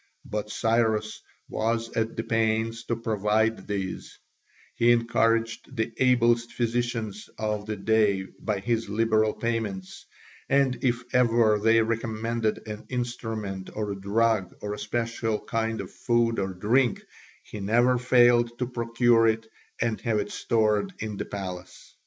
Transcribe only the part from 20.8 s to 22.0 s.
in the palace.